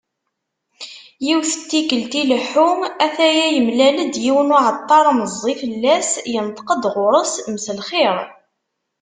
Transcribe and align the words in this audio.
Yiwet 1.25 1.53
n 1.59 1.63
tikkelt, 1.69 2.13
ileḥḥu 2.21 2.69
a-t-aya 3.05 3.45
yemlal-d 3.49 4.15
yiwen 4.23 4.47
n 4.49 4.55
uεeṭṭar 4.55 5.05
meẓẓi 5.19 5.53
fell-as, 5.61 6.09
yenṭeq-d 6.33 6.83
γur-s: 6.93 7.33
Mselxir. 7.53 8.17